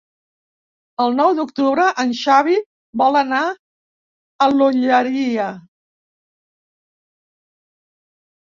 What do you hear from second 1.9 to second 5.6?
en Xavi vol anar a l'Olleria.